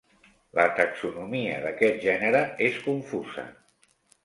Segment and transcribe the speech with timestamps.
[0.59, 3.47] La taxonomia d'aquest gènere és confusa.